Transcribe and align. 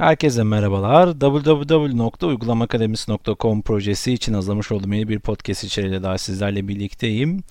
Herkese 0.00 0.42
merhabalar. 0.42 1.12
www.uygulamakademisi.com 1.12 3.62
projesi 3.62 4.12
için 4.12 4.34
hazırlamış 4.34 4.72
olduğum 4.72 4.94
yeni 4.94 5.08
bir 5.08 5.18
podcast 5.18 5.64
içeriğiyle 5.64 6.02
daha 6.02 6.18
sizlerle 6.18 6.68
birlikteyim. 6.68 7.42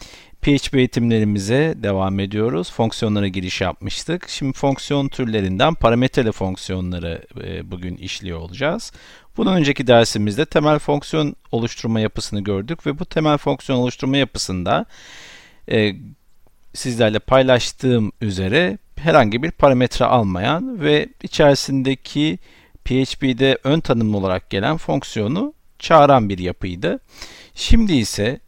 PHP 0.41 0.75
eğitimlerimize 0.75 1.73
devam 1.77 2.19
ediyoruz. 2.19 2.71
Fonksiyonlara 2.71 3.27
giriş 3.27 3.61
yapmıştık. 3.61 4.29
Şimdi 4.29 4.53
fonksiyon 4.53 5.07
türlerinden 5.07 5.73
parametreli 5.73 6.31
fonksiyonları 6.31 7.21
e, 7.43 7.71
bugün 7.71 7.95
işliyor 7.95 8.39
olacağız. 8.39 8.91
Bundan 9.37 9.55
önceki 9.55 9.87
dersimizde 9.87 10.45
temel 10.45 10.79
fonksiyon 10.79 11.35
oluşturma 11.51 11.99
yapısını 11.99 12.41
gördük 12.41 12.85
ve 12.85 12.99
bu 12.99 13.05
temel 13.05 13.37
fonksiyon 13.37 13.79
oluşturma 13.79 14.17
yapısında 14.17 14.85
e, 15.71 15.95
sizlerle 16.73 17.19
paylaştığım 17.19 18.11
üzere 18.21 18.77
herhangi 19.03 19.43
bir 19.43 19.51
parametre 19.51 20.05
almayan 20.05 20.81
ve 20.81 21.09
içerisindeki 21.23 22.39
PHP'de 22.85 23.57
ön 23.63 23.79
tanımlı 23.79 24.17
olarak 24.17 24.49
gelen 24.49 24.77
fonksiyonu 24.77 25.53
çağıran 25.79 26.29
bir 26.29 26.37
yapıydı. 26.37 26.99
Şimdi 27.55 27.93
ise 27.93 28.39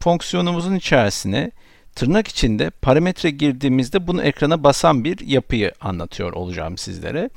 fonksiyonumuzun 0.00 0.74
içerisine 0.74 1.50
tırnak 1.94 2.28
içinde 2.28 2.70
parametre 2.70 3.30
girdiğimizde 3.30 4.06
bunu 4.06 4.22
ekrana 4.22 4.64
basan 4.64 5.04
bir 5.04 5.20
yapıyı 5.26 5.72
anlatıyor 5.80 6.32
olacağım 6.32 6.78
sizlere. 6.78 7.30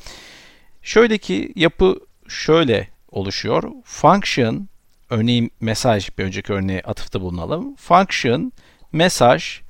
Şöyle 0.82 1.18
ki 1.18 1.54
yapı 1.56 2.00
şöyle 2.28 2.88
oluşuyor. 3.12 3.64
Function, 3.84 4.68
örneğin 5.10 5.52
mesaj 5.62 6.18
bir 6.18 6.24
önceki 6.24 6.54
örneğe 6.54 6.82
atıfta 6.82 7.22
bulunalım. 7.22 7.76
Function, 7.76 8.52
mesaj, 8.92 9.62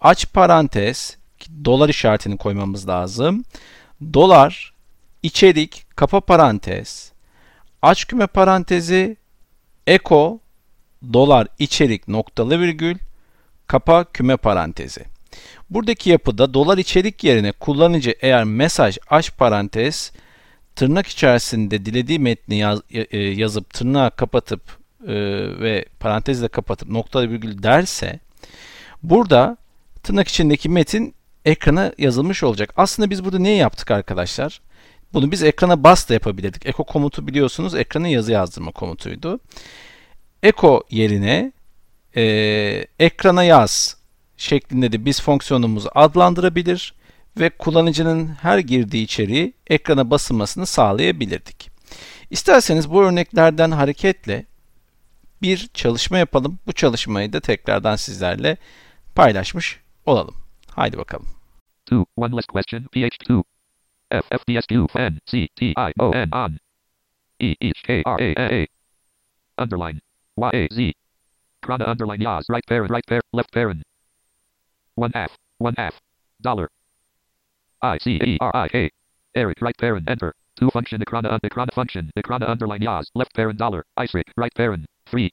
aç 0.00 0.32
parantez, 0.32 1.17
dolar 1.64 1.88
işaretini 1.88 2.36
koymamız 2.36 2.88
lazım. 2.88 3.44
Dolar, 4.12 4.72
içerik, 5.22 5.86
kapa 5.96 6.20
parantez, 6.20 7.12
aç 7.82 8.04
küme 8.04 8.26
parantezi, 8.26 9.16
eko, 9.86 10.40
dolar 11.12 11.46
içerik 11.58 12.08
noktalı 12.08 12.60
virgül, 12.60 12.96
kapa 13.66 14.04
küme 14.04 14.36
parantezi. 14.36 15.04
Buradaki 15.70 16.10
yapıda 16.10 16.54
dolar 16.54 16.78
içerik 16.78 17.24
yerine 17.24 17.52
kullanıcı 17.52 18.14
eğer 18.20 18.44
mesaj 18.44 18.98
aç 19.10 19.36
parantez 19.36 20.12
tırnak 20.76 21.06
içerisinde 21.06 21.84
dilediği 21.84 22.18
metni 22.18 22.58
yaz, 22.58 22.80
e, 22.90 23.18
yazıp 23.18 23.74
tırnağı 23.74 24.10
kapatıp 24.10 24.60
e, 25.02 25.14
ve 25.60 25.84
parantezle 26.00 26.48
kapatıp 26.48 26.88
noktalı 26.88 27.30
virgül 27.30 27.62
derse 27.62 28.20
burada 29.02 29.56
tırnak 30.02 30.28
içindeki 30.28 30.68
metin 30.68 31.14
ekrana 31.48 31.92
yazılmış 31.98 32.42
olacak. 32.42 32.72
Aslında 32.76 33.10
biz 33.10 33.24
burada 33.24 33.38
ne 33.38 33.50
yaptık 33.50 33.90
arkadaşlar? 33.90 34.60
Bunu 35.12 35.30
biz 35.30 35.42
ekrana 35.42 35.84
bas 35.84 36.08
da 36.08 36.14
yapabilirdik. 36.14 36.66
Eko 36.66 36.84
komutu 36.84 37.26
biliyorsunuz 37.26 37.74
ekrana 37.74 38.08
yazı 38.08 38.32
yazdırma 38.32 38.72
komutuydu. 38.72 39.40
Eko 40.42 40.82
yerine 40.90 41.52
e, 42.16 42.22
ekrana 42.98 43.44
yaz 43.44 43.96
şeklinde 44.36 44.92
de 44.92 45.04
biz 45.04 45.22
fonksiyonumuzu 45.22 45.90
adlandırabilir 45.94 46.94
ve 47.36 47.50
kullanıcının 47.50 48.26
her 48.26 48.58
girdiği 48.58 49.04
içeriği 49.04 49.54
ekrana 49.66 50.10
basılmasını 50.10 50.66
sağlayabilirdik. 50.66 51.70
İsterseniz 52.30 52.90
bu 52.90 53.02
örneklerden 53.02 53.70
hareketle 53.70 54.46
bir 55.42 55.68
çalışma 55.74 56.18
yapalım. 56.18 56.58
Bu 56.66 56.72
çalışmayı 56.72 57.32
da 57.32 57.40
tekrardan 57.40 57.96
sizlerle 57.96 58.56
paylaşmış 59.14 59.80
olalım. 60.06 60.34
Haydi 60.70 60.98
bakalım. 60.98 61.37
2. 61.88 62.06
One 62.14 62.32
less 62.32 62.46
question. 62.46 62.86
PH2. 62.94 63.42
F 64.10 64.24
F 64.30 64.42
D 64.46 64.56
S 64.56 64.66
Q 64.66 64.86
N 64.96 65.20
C 65.26 65.50
T 65.56 65.74
I 65.76 65.92
O 66.00 66.10
N 66.12 66.28
on. 66.32 66.58
E 67.40 67.54
H 67.60 67.82
K 67.84 68.02
R 68.06 68.18
A 68.20 68.34
A. 68.38 68.68
Underline. 69.58 70.00
Y 70.36 70.50
A 70.54 70.68
Z. 70.72 70.94
Krana 71.64 71.88
underline 71.88 72.20
yaz. 72.20 72.44
Right 72.48 72.64
parent. 72.66 72.90
Right 72.90 73.04
parent. 73.06 73.24
Left 73.32 73.52
parent. 73.52 73.82
One 74.94 75.12
F. 75.14 75.30
One 75.58 75.74
F. 75.76 75.94
Dollar. 76.40 76.70
I 77.82 77.98
C 77.98 78.20
E 78.24 78.38
R 78.40 78.54
I 78.54 78.68
A. 78.74 78.90
Eric. 79.34 79.60
Right 79.60 79.76
parent. 79.76 80.08
Enter. 80.08 80.34
Two 80.58 80.70
function. 80.70 81.00
Ekrana. 81.00 81.38
Ekrana 81.40 81.72
function. 81.74 82.10
Ekrana 82.16 82.48
underline 82.48 82.80
yaz. 82.80 83.06
Left 83.14 83.34
parent. 83.34 83.58
Dollar. 83.58 83.84
Isaac. 83.96 84.26
Right 84.36 84.54
parent. 84.54 84.86
Three. 85.10 85.30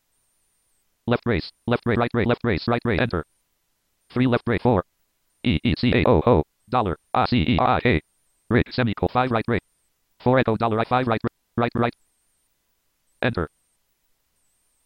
Left 1.07 1.25
race. 1.25 1.51
Left 1.67 1.83
race. 1.85 1.97
Right 1.97 2.11
race. 2.13 2.27
Left 2.27 2.43
race. 2.43 2.67
Right 2.67 2.81
race. 2.83 2.99
Enter. 2.99 3.25
Three 4.11 4.27
left 4.27 4.43
race. 4.47 4.61
Four. 4.61 4.83
E 5.45 5.59
E 5.63 5.73
C 5.77 5.91
A 5.93 6.03
O 6.09 6.21
O 6.25 6.43
dollar 6.69 6.97
I 7.13 7.25
C 7.27 7.37
E 7.37 7.57
I 7.59 7.79
A. 7.85 8.01
Rick 8.49 8.73
semicolon 8.73 9.09
five 9.13 9.31
right 9.31 9.45
rate. 9.47 9.63
Four 10.19 10.39
echo 10.39 10.57
dollar 10.57 10.79
I 10.79 10.85
five 10.85 11.07
right 11.07 11.21
right 11.55 11.71
right. 11.75 11.95
Enter. 13.21 13.49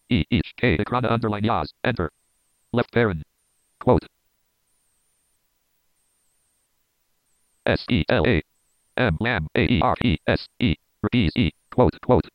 E 0.09 0.25
H 0.29 0.53
K 0.57 0.77
Ekrana 0.77 1.09
underline 1.09 1.43
Yaz. 1.43 1.69
Enter. 1.83 2.11
Left 2.73 2.91
parent 2.91 3.23
quote. 3.79 4.05
S 7.65 7.85
E 7.89 8.03
L 8.09 8.25
A. 8.27 8.41
M 8.97 9.15
Lam 9.21 9.47
A 9.55 9.61
E 9.61 9.79
R 9.81 9.95
E 10.03 10.17
S 10.27 10.45
E. 10.59 10.75
Repeat 11.01 11.31
E. 11.37 11.51
Quote 11.73 11.97
quote. 12.01 12.27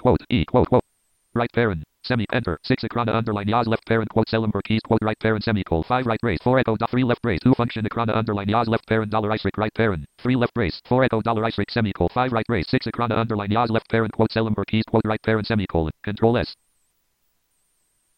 Quote 0.00 0.24
E 0.30 0.44
quote 0.44 0.68
quote. 0.68 0.84
Right 1.34 1.50
parent 1.52 1.87
Semi 2.04 2.26
enter. 2.32 2.58
6 2.62 2.84
Ekrana 2.84 3.12
underline 3.18 3.48
Yaz 3.48 3.66
left 3.66 3.86
parent 3.86 4.08
quote 4.08 4.28
Selimber 4.28 4.62
keys 4.62 4.80
quote 4.82 5.02
right 5.02 5.18
parent 5.18 5.44
semicolon 5.44 5.82
5 5.82 6.06
right 6.06 6.20
race 6.22 6.38
4 6.42 6.58
echo 6.58 6.76
dot 6.76 6.90
3 6.90 7.04
left 7.04 7.24
race 7.24 7.40
2 7.44 7.54
function 7.54 7.84
Ekrana 7.84 8.16
underline 8.16 8.48
Yaz 8.48 8.68
left 8.68 8.86
parent 8.86 9.10
dollar 9.10 9.32
Isaac 9.32 9.58
right 9.58 9.74
parent. 9.74 10.04
3 10.18 10.36
left 10.36 10.56
race 10.56 10.80
4 10.88 11.04
echo 11.04 11.20
dollar 11.22 11.44
Isaac 11.48 11.70
semicolon 11.70 12.08
5 12.14 12.32
right 12.32 12.46
race 12.48 12.68
6 12.68 12.86
Ekrana 12.86 13.16
underline 13.18 13.50
Yaz 13.50 13.70
left 13.70 13.88
parent 13.90 14.12
quote 14.12 14.32
Selimber 14.32 14.64
keys 14.66 14.84
quote 14.84 15.04
right 15.04 15.22
parent 15.22 15.46
semicolon 15.46 15.90
control 16.04 16.36
S. 16.38 16.54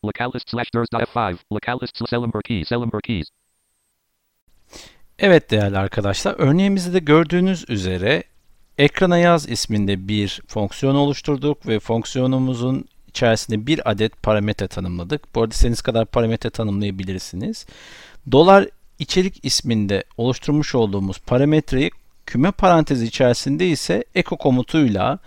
Localist 0.02 0.48
slash 0.48 0.70
dot 0.72 0.86
F5 0.92 1.38
localist 1.50 2.08
Selimber 2.08 2.42
key 2.42 2.64
Selimber 2.64 3.00
keys. 3.00 3.28
Evet 5.18 5.50
değerli 5.50 5.78
arkadaşlar 5.78 6.34
örneğimizde 6.38 6.92
de 6.92 6.98
gördüğünüz 6.98 7.70
üzere 7.70 8.22
ekrana 8.78 9.18
yaz 9.18 9.48
isminde 9.48 10.08
bir 10.08 10.40
fonksiyon 10.48 10.94
oluşturduk 10.94 11.66
ve 11.66 11.80
fonksiyonumuzun 11.80 12.84
içerisinde 13.10 13.66
bir 13.66 13.90
adet 13.90 14.22
parametre 14.22 14.68
tanımladık. 14.68 15.34
Bu 15.34 15.42
arada 15.42 15.52
istediğiniz 15.52 15.82
kadar 15.82 16.06
parametre 16.06 16.50
tanımlayabilirsiniz. 16.50 17.66
Dolar 18.32 18.68
içerik 18.98 19.44
isminde 19.44 20.04
oluşturmuş 20.16 20.74
olduğumuz 20.74 21.18
parametreyi 21.18 21.90
küme 22.26 22.50
parantezi 22.50 23.06
içerisinde 23.06 23.68
ise 23.68 24.04
eko 24.14 24.36
komutuyla 24.36 25.18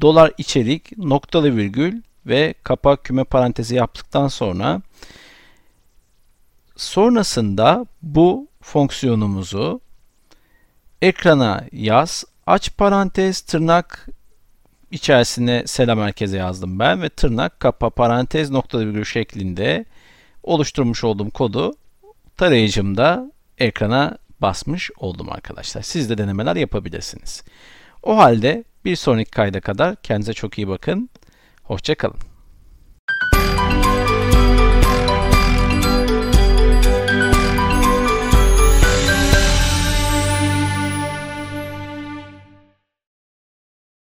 dolar 0.00 0.32
içerik 0.38 0.98
noktalı 0.98 1.56
virgül 1.56 2.02
ve 2.26 2.54
kapa 2.62 2.96
küme 2.96 3.24
parantezi 3.24 3.74
yaptıktan 3.74 4.28
sonra 4.28 4.82
sonrasında 6.76 7.86
bu 8.02 8.48
fonksiyonumuzu 8.62 9.80
ekrana 11.02 11.64
yaz 11.72 12.24
aç 12.46 12.76
parantez 12.76 13.40
tırnak 13.40 14.06
içerisine 14.90 15.62
selam 15.66 15.98
merkeze 15.98 16.36
yazdım 16.36 16.78
ben 16.78 17.02
ve 17.02 17.08
tırnak 17.08 17.60
kapa 17.60 17.90
parantez 17.90 18.50
noktalı 18.50 18.86
virgül 18.86 19.04
şeklinde 19.04 19.84
oluşturmuş 20.42 21.04
olduğum 21.04 21.30
kodu 21.30 21.74
tarayıcımda 22.36 23.32
ekrana 23.58 24.18
basmış 24.40 24.90
oldum 24.96 25.32
arkadaşlar. 25.32 25.82
Siz 25.82 26.10
de 26.10 26.18
denemeler 26.18 26.56
yapabilirsiniz. 26.56 27.44
O 28.02 28.16
halde 28.16 28.64
bir 28.84 28.96
sonraki 28.96 29.30
kayda 29.30 29.60
kadar 29.60 29.96
kendinize 29.96 30.32
çok 30.32 30.58
iyi 30.58 30.68
bakın. 30.68 31.10
Hoşçakalın. 31.62 32.25